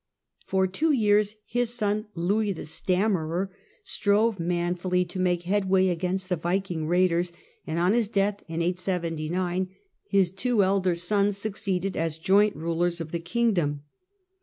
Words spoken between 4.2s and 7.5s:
manfully to make headway against the Viking raiders,